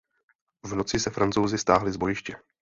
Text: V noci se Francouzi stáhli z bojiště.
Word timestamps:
V 0.63 0.73
noci 0.75 0.99
se 0.99 1.09
Francouzi 1.09 1.57
stáhli 1.57 1.91
z 1.91 1.95
bojiště. 1.97 2.35